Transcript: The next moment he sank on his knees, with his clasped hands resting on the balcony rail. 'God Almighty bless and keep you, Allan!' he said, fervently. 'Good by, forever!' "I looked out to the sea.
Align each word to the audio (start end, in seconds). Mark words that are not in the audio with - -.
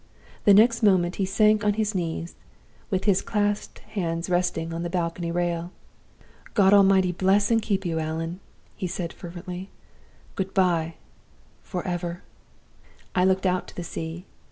The 0.45 0.53
next 0.55 0.81
moment 0.81 1.17
he 1.17 1.25
sank 1.27 1.63
on 1.63 1.73
his 1.75 1.93
knees, 1.93 2.33
with 2.89 3.03
his 3.03 3.21
clasped 3.21 3.77
hands 3.93 4.31
resting 4.31 4.73
on 4.73 4.81
the 4.81 4.89
balcony 4.89 5.31
rail. 5.31 5.71
'God 6.55 6.73
Almighty 6.73 7.11
bless 7.11 7.51
and 7.51 7.61
keep 7.61 7.85
you, 7.85 7.99
Allan!' 7.99 8.39
he 8.75 8.87
said, 8.87 9.13
fervently. 9.13 9.69
'Good 10.33 10.55
by, 10.55 10.95
forever!' 11.61 12.23
"I 13.13 13.25
looked 13.25 13.45
out 13.45 13.67
to 13.67 13.75
the 13.75 13.83
sea. 13.83 14.25